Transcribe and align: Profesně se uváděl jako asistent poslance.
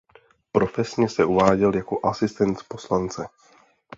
Profesně 0.51 1.09
se 1.09 1.25
uváděl 1.25 1.75
jako 1.75 1.99
asistent 2.05 2.57
poslance. 2.67 3.25